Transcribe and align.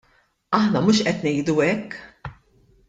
Aħna 0.59 0.81
mhux 0.87 1.03
qed 1.11 1.21
ngħidu 1.35 1.59
hekk. 1.69 2.35